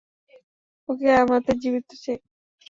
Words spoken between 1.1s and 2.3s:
আমাদের জীবিত চাই।